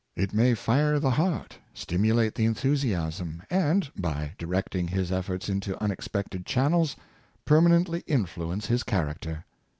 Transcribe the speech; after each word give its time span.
It 0.15 0.33
may 0.33 0.55
fire 0.55 0.99
the 0.99 1.11
heart, 1.11 1.59
stimulate 1.75 2.33
the 2.33 2.45
enthusiasm, 2.45 3.43
and, 3.51 3.87
by 3.95 4.33
directing 4.39 4.87
his 4.87 5.11
efforts 5.11 5.47
into 5.47 5.79
unexpected 5.79 6.43
channels, 6.43 6.95
perma 7.45 7.67
nently 7.85 8.01
influence 8.07 8.65
his 8.65 8.81
character. 8.81 9.45